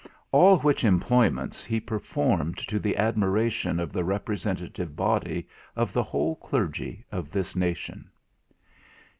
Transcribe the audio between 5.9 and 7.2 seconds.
the whole Clergy